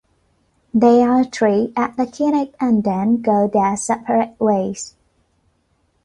They 0.73 1.03
are 1.03 1.23
treated 1.23 1.73
at 1.77 1.91
a 1.99 2.07
clinic, 2.07 2.55
and 2.59 2.83
then 2.83 3.21
go 3.21 3.47
their 3.47 3.77
separate 3.77 4.33
ways. 4.39 4.95